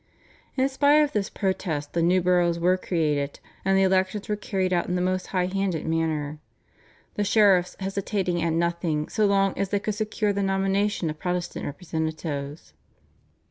In 0.57 0.67
spite 0.67 1.01
of 1.03 1.11
this 1.11 1.29
protest 1.29 1.93
the 1.93 2.01
new 2.01 2.23
boroughs 2.23 2.57
were 2.57 2.75
created, 2.75 3.39
and 3.63 3.77
the 3.77 3.83
elections 3.83 4.27
were 4.27 4.35
carried 4.35 4.73
out 4.73 4.87
in 4.87 4.95
the 4.95 4.99
most 4.99 5.27
high 5.27 5.45
handed 5.45 5.85
manner, 5.85 6.39
the 7.13 7.23
sheriffs 7.23 7.75
hesitating 7.79 8.41
at 8.41 8.51
nothing 8.53 9.09
so 9.09 9.27
long 9.27 9.55
as 9.59 9.69
they 9.69 9.77
could 9.79 9.93
secure 9.93 10.33
the 10.33 10.41
nomination 10.41 11.11
of 11.11 11.19
Protestant 11.19 11.65
representatives. 11.67 12.73